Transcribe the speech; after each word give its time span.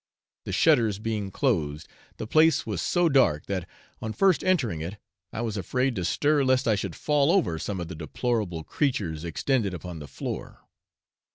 The 0.45 0.51
shutters 0.51 0.97
being 0.97 1.29
closed, 1.29 1.87
the 2.17 2.25
place 2.25 2.65
was 2.65 2.81
so 2.81 3.07
dark 3.07 3.45
that, 3.45 3.69
on 4.01 4.13
first 4.13 4.43
entering 4.43 4.81
it, 4.81 4.97
I 5.31 5.41
was 5.41 5.57
afraid 5.57 5.95
to 5.95 6.03
stir 6.03 6.43
lest 6.43 6.67
I 6.67 6.73
should 6.73 6.95
fall 6.95 7.31
over 7.31 7.59
some 7.59 7.79
of 7.79 7.87
the 7.87 7.93
deplorable 7.93 8.63
creatures 8.63 9.23
extended 9.23 9.75
upon 9.75 9.99
the 9.99 10.07
floor. 10.07 10.61